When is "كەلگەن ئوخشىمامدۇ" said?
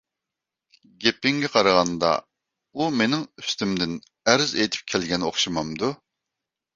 4.95-5.91